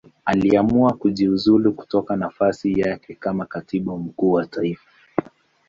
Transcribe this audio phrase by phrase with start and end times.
[0.25, 4.89] Aliamua kujiuzulu kutoka nafasi yake kama Katibu Mkuu wa Taifa.